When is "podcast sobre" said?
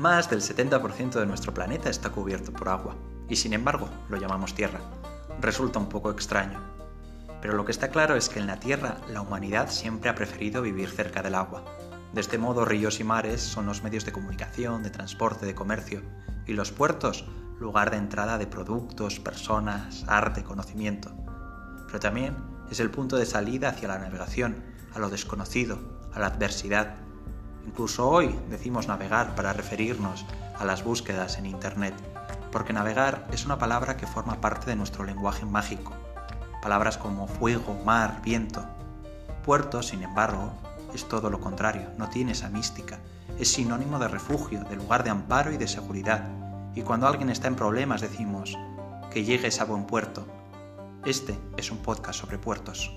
51.78-52.38